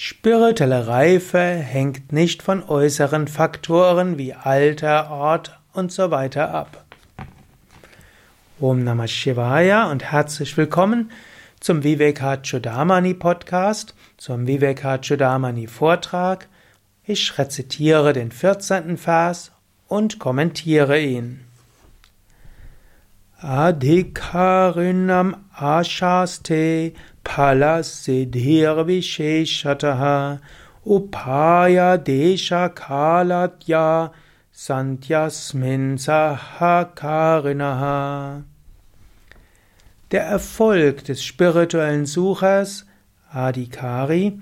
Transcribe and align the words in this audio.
Spirituelle 0.00 0.86
Reife 0.86 1.40
hängt 1.40 2.12
nicht 2.12 2.44
von 2.44 2.62
äußeren 2.62 3.26
Faktoren 3.26 4.16
wie 4.16 4.32
Alter, 4.32 5.10
Ort 5.10 5.58
und 5.72 5.90
so 5.90 6.12
weiter 6.12 6.54
ab. 6.54 6.84
Om 8.60 8.84
Namah 8.84 9.08
Shivaya 9.08 9.90
und 9.90 10.04
herzlich 10.04 10.56
willkommen 10.56 11.10
zum 11.58 11.82
Vivekachudamani 11.82 13.14
Podcast, 13.14 13.96
zum 14.18 14.46
Vivekachudamani 14.46 15.66
Vortrag. 15.66 16.48
Ich 17.02 17.36
rezitiere 17.36 18.12
den 18.12 18.30
14. 18.30 18.98
Vers 18.98 19.50
und 19.88 20.20
kommentiere 20.20 21.00
ihn. 21.00 21.40
Adhikarinam 23.40 25.44
ashaste 25.52 26.92
Palasiddhir 27.28 28.88
Visheshataha 28.88 30.40
Upaya 30.86 31.98
Desha 31.98 32.70
Kalatya 32.70 34.12
Santyasmin 34.50 35.98
Sahakarinaha 35.98 38.44
Der 40.10 40.22
Erfolg 40.22 41.04
des 41.04 41.22
spirituellen 41.22 42.06
Suchers, 42.06 42.86
Adhikari, 43.30 44.40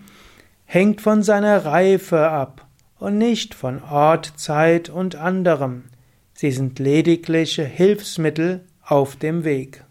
hängt 0.64 1.00
von 1.00 1.24
seiner 1.24 1.66
Reife 1.66 2.30
ab 2.30 2.68
und 3.00 3.18
nicht 3.18 3.54
von 3.54 3.82
Ort, 3.82 4.34
Zeit 4.36 4.90
und 4.90 5.16
anderem. 5.16 5.86
Sie 6.34 6.52
sind 6.52 6.78
ledigliche 6.78 7.64
Hilfsmittel 7.64 8.64
auf 8.80 9.16
dem 9.16 9.42
Weg. 9.42 9.82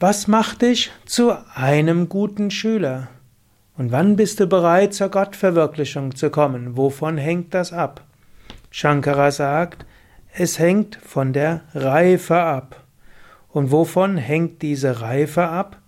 Was 0.00 0.28
macht 0.28 0.62
dich 0.62 0.92
zu 1.06 1.36
einem 1.56 2.08
guten 2.08 2.52
Schüler? 2.52 3.08
Und 3.76 3.90
wann 3.90 4.14
bist 4.14 4.38
du 4.38 4.46
bereit, 4.46 4.94
zur 4.94 5.08
Gottverwirklichung 5.08 6.14
zu 6.14 6.30
kommen? 6.30 6.76
Wovon 6.76 7.18
hängt 7.18 7.52
das 7.52 7.72
ab? 7.72 8.04
Shankara 8.70 9.32
sagt, 9.32 9.86
es 10.32 10.60
hängt 10.60 11.00
von 11.02 11.32
der 11.32 11.62
Reife 11.74 12.40
ab. 12.40 12.84
Und 13.48 13.72
wovon 13.72 14.18
hängt 14.18 14.62
diese 14.62 15.00
Reife 15.00 15.48
ab? 15.48 15.78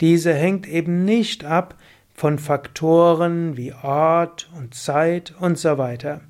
Diese 0.00 0.32
hängt 0.32 0.68
eben 0.68 1.04
nicht 1.04 1.44
ab 1.44 1.74
von 2.14 2.38
Faktoren 2.38 3.56
wie 3.56 3.72
Ort 3.72 4.48
und 4.56 4.74
Zeit 4.74 5.34
und 5.40 5.58
so 5.58 5.78
weiter. 5.78 6.20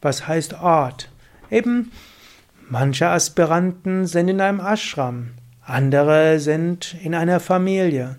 Was 0.00 0.26
heißt 0.26 0.62
Ort? 0.62 1.10
Eben, 1.50 1.92
manche 2.70 3.08
Aspiranten 3.08 4.06
sind 4.06 4.28
in 4.28 4.40
einem 4.40 4.60
Ashram. 4.60 5.32
Andere 5.66 6.40
sind 6.40 6.94
in 7.02 7.14
einer 7.14 7.40
Familie. 7.40 8.16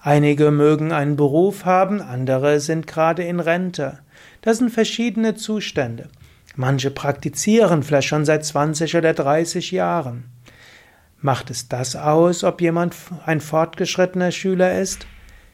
Einige 0.00 0.50
mögen 0.50 0.92
einen 0.92 1.16
Beruf 1.16 1.66
haben, 1.66 2.00
andere 2.00 2.58
sind 2.58 2.86
gerade 2.86 3.22
in 3.22 3.38
Rente. 3.38 3.98
Das 4.40 4.58
sind 4.58 4.70
verschiedene 4.70 5.34
Zustände. 5.34 6.08
Manche 6.54 6.90
praktizieren 6.90 7.82
vielleicht 7.82 8.08
schon 8.08 8.24
seit 8.24 8.46
20 8.46 8.96
oder 8.96 9.12
30 9.12 9.72
Jahren. 9.72 10.24
Macht 11.20 11.50
es 11.50 11.68
das 11.68 11.96
aus, 11.96 12.44
ob 12.44 12.62
jemand 12.62 12.94
ein 13.26 13.42
fortgeschrittener 13.42 14.30
Schüler 14.30 14.80
ist? 14.80 15.06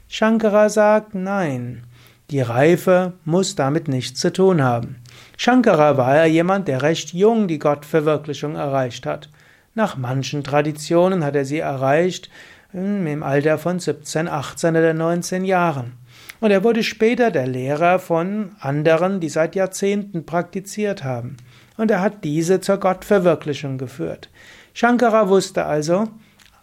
Shankara 0.06 0.68
sagt 0.68 1.16
nein. 1.16 1.84
Die 2.30 2.40
Reife 2.40 3.14
muss 3.24 3.56
damit 3.56 3.88
nichts 3.88 4.20
zu 4.20 4.32
tun 4.32 4.62
haben. 4.62 5.02
Shankara 5.36 5.96
war 5.96 6.14
ja 6.14 6.24
jemand, 6.24 6.68
der 6.68 6.82
recht 6.82 7.12
jung 7.12 7.48
die 7.48 7.58
Gottverwirklichung 7.58 8.54
erreicht 8.54 9.06
hat. 9.06 9.28
Nach 9.74 9.96
manchen 9.96 10.44
Traditionen 10.44 11.24
hat 11.24 11.34
er 11.34 11.44
sie 11.44 11.58
erreicht 11.58 12.28
hm, 12.72 13.06
im 13.06 13.22
Alter 13.22 13.58
von 13.58 13.78
17, 13.78 14.28
18 14.28 14.76
oder 14.76 14.92
19 14.92 15.44
Jahren. 15.44 15.94
Und 16.40 16.50
er 16.50 16.64
wurde 16.64 16.82
später 16.82 17.30
der 17.30 17.46
Lehrer 17.46 17.98
von 17.98 18.50
anderen, 18.60 19.20
die 19.20 19.28
seit 19.28 19.54
Jahrzehnten 19.54 20.26
praktiziert 20.26 21.04
haben. 21.04 21.36
Und 21.76 21.90
er 21.90 22.00
hat 22.00 22.24
diese 22.24 22.60
zur 22.60 22.78
Gottverwirklichung 22.78 23.78
geführt. 23.78 24.28
Shankara 24.74 25.28
wusste 25.28 25.64
also, 25.64 26.08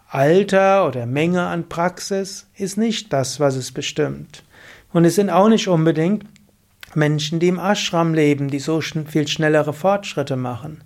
Alter 0.07 0.87
oder 0.87 1.05
Menge 1.05 1.43
an 1.43 1.69
Praxis 1.69 2.47
ist 2.55 2.77
nicht 2.77 3.13
das, 3.13 3.39
was 3.39 3.55
es 3.55 3.71
bestimmt. 3.71 4.43
Und 4.91 5.05
es 5.05 5.15
sind 5.15 5.29
auch 5.29 5.49
nicht 5.49 5.67
unbedingt 5.67 6.25
Menschen, 6.95 7.39
die 7.39 7.47
im 7.47 7.59
Ashram 7.59 8.13
leben, 8.13 8.49
die 8.49 8.59
so 8.59 8.81
viel 8.81 9.27
schnellere 9.27 9.73
Fortschritte 9.73 10.35
machen. 10.35 10.83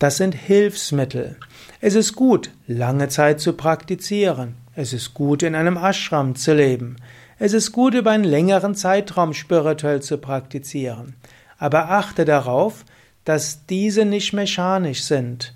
Das 0.00 0.16
sind 0.16 0.34
Hilfsmittel. 0.34 1.36
Es 1.82 1.94
ist 1.94 2.16
gut, 2.16 2.52
lange 2.66 3.10
Zeit 3.10 3.38
zu 3.38 3.52
praktizieren. 3.52 4.54
Es 4.74 4.94
ist 4.94 5.12
gut, 5.12 5.42
in 5.42 5.54
einem 5.54 5.76
Ashram 5.76 6.36
zu 6.36 6.54
leben. 6.54 6.96
Es 7.38 7.52
ist 7.52 7.70
gut, 7.72 7.92
über 7.92 8.10
einen 8.10 8.24
längeren 8.24 8.74
Zeitraum 8.74 9.34
spirituell 9.34 10.00
zu 10.00 10.16
praktizieren. 10.16 11.16
Aber 11.58 11.90
achte 11.90 12.24
darauf, 12.24 12.86
dass 13.26 13.66
diese 13.66 14.06
nicht 14.06 14.32
mechanisch 14.32 15.02
sind. 15.02 15.54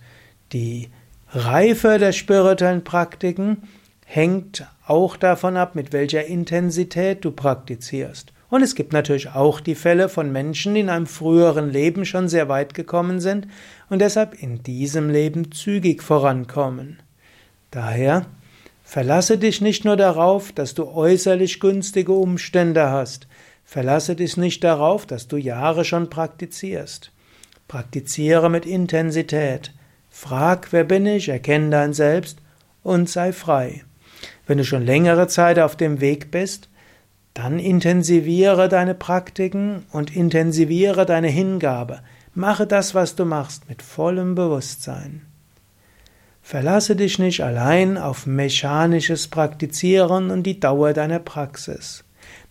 Die 0.53 0.91
Reife 1.31 1.99
der 1.99 2.13
spirituellen 2.13 2.85
Praktiken 2.85 3.63
hängt 4.05 4.67
auch 4.87 5.17
davon 5.17 5.57
ab, 5.57 5.75
mit 5.75 5.95
welcher 5.95 6.27
Intensität 6.27 7.25
du 7.25 7.31
praktizierst. 7.31 8.35
Und 8.55 8.63
es 8.63 8.77
gibt 8.77 8.93
natürlich 8.93 9.31
auch 9.31 9.59
die 9.59 9.75
Fälle 9.75 10.09
von 10.09 10.31
Menschen, 10.31 10.75
die 10.75 10.81
in 10.83 10.89
einem 10.89 11.09
früheren 11.09 11.71
Leben 11.71 12.05
schon 12.05 12.29
sehr 12.29 12.49
weit 12.49 12.73
gekommen 12.73 13.19
sind 13.19 13.49
und 13.91 13.99
deshalb 13.99 14.41
in 14.41 14.63
diesem 14.63 15.11
Leben 15.11 15.51
zügig 15.51 16.05
vorankommen. 16.05 17.03
Daher 17.73 18.27
verlasse 18.85 19.39
dich 19.39 19.61
nicht 19.61 19.85
nur 19.85 19.97
darauf, 19.97 20.53
dass 20.53 20.75
du 20.75 20.87
äußerlich 20.87 21.59
günstige 21.59 22.13
Umstände 22.13 22.91
hast, 22.91 23.27
verlasse 23.65 24.15
dich 24.15 24.37
nicht 24.37 24.63
darauf, 24.63 25.05
dass 25.05 25.27
du 25.27 25.37
Jahre 25.37 25.85
schon 25.85 26.09
praktizierst. 26.09 27.11
Praktiziere 27.67 28.51
mit 28.51 28.67
Intensität. 28.67 29.73
Frag, 30.11 30.69
wer 30.71 30.85
bin 30.85 31.07
ich, 31.07 31.29
erkenne 31.29 31.71
dein 31.71 31.93
Selbst 31.93 32.39
und 32.85 33.11
sei 33.11 33.33
frei. 33.33 33.83
Wenn 34.47 34.59
du 34.59 34.65
schon 34.65 34.87
längere 34.87 35.27
Zeit 35.27 35.59
auf 35.59 35.75
dem 35.75 36.01
Weg 36.01 36.31
bist, 36.31 36.69
dann 37.35 37.59
intensiviere 37.59 38.69
deine 38.69 38.95
Praktiken 38.95 39.85
und 39.91 40.15
intensiviere 40.15 41.05
deine 41.05 41.29
Hingabe. 41.29 42.01
Mache 42.33 42.67
das, 42.67 42.95
was 42.95 43.17
du 43.17 43.25
machst, 43.25 43.69
mit 43.69 43.83
vollem 43.83 44.37
Bewusstsein. 44.37 45.23
Verlasse 46.43 46.95
dich 46.95 47.19
nicht 47.19 47.43
allein 47.43 47.99
auf 47.99 48.27
mechanisches 48.27 49.29
Praktizieren 49.29 50.31
und 50.31 50.45
die 50.45 50.61
Dauer 50.61 50.93
deiner 50.93 51.19
Praxis. 51.19 52.05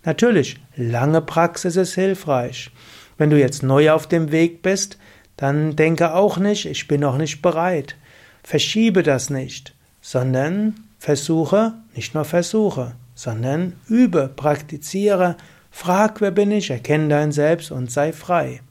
Natürlich, 0.03 0.59
lange 0.75 1.21
Praxis 1.21 1.75
ist 1.77 1.93
hilfreich. 1.93 2.71
Wenn 3.17 3.29
du 3.29 3.39
jetzt 3.39 3.63
neu 3.63 3.91
auf 3.91 4.07
dem 4.07 4.31
Weg 4.31 4.61
bist, 4.63 4.97
dann 5.37 5.75
denke 5.75 6.13
auch 6.13 6.37
nicht, 6.37 6.65
ich 6.65 6.87
bin 6.87 7.01
noch 7.01 7.17
nicht 7.17 7.41
bereit. 7.41 7.95
Verschiebe 8.43 9.03
das 9.03 9.29
nicht, 9.29 9.75
sondern 10.01 10.75
versuche, 10.99 11.73
nicht 11.95 12.13
nur 12.13 12.25
versuche, 12.25 12.95
sondern 13.15 13.73
übe, 13.87 14.29
praktiziere, 14.35 15.35
frag, 15.71 16.21
wer 16.21 16.31
bin 16.31 16.51
ich, 16.51 16.69
erkenne 16.69 17.09
dein 17.09 17.31
Selbst 17.31 17.71
und 17.71 17.91
sei 17.91 18.13
frei. 18.13 18.61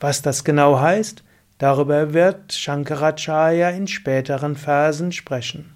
Was 0.00 0.22
das 0.22 0.44
genau 0.44 0.78
heißt, 0.80 1.22
darüber 1.58 2.12
wird 2.12 2.52
Shankaracharya 2.52 3.70
in 3.70 3.86
späteren 3.86 4.56
Versen 4.56 5.12
sprechen. 5.12 5.74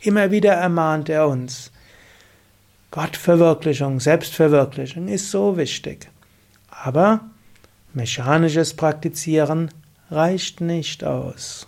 Immer 0.00 0.30
wieder 0.30 0.52
ermahnt 0.52 1.08
er 1.08 1.28
uns. 1.28 1.72
Gottverwirklichung, 2.90 4.00
Selbstverwirklichung 4.00 5.08
ist 5.08 5.30
so 5.30 5.56
wichtig. 5.56 6.08
Aber 6.70 7.20
mechanisches 7.92 8.74
Praktizieren 8.74 9.70
reicht 10.10 10.60
nicht 10.60 11.02
aus. 11.02 11.66